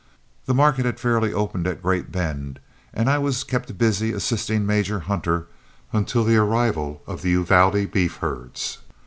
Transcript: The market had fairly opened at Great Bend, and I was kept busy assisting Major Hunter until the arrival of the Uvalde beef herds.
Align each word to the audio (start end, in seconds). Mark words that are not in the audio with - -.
The 0.47 0.55
market 0.55 0.83
had 0.87 0.99
fairly 0.99 1.31
opened 1.31 1.67
at 1.67 1.83
Great 1.83 2.11
Bend, 2.11 2.59
and 2.91 3.07
I 3.07 3.19
was 3.19 3.43
kept 3.43 3.77
busy 3.77 4.11
assisting 4.11 4.65
Major 4.65 5.01
Hunter 5.01 5.45
until 5.93 6.23
the 6.23 6.37
arrival 6.37 7.03
of 7.05 7.21
the 7.21 7.29
Uvalde 7.29 7.91
beef 7.91 8.15
herds. 8.17 8.79